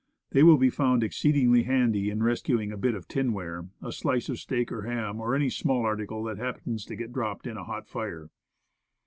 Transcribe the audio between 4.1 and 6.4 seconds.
of steak or ham, or any small article that